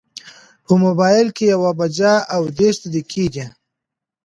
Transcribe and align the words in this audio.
په 0.65 0.73
مبایل 0.83 1.27
کې 1.35 1.45
یوه 1.53 1.71
بجه 1.79 2.13
او 2.35 2.41
دېرش 2.57 2.77
دقیقې 2.93 3.25
وې. 3.33 3.45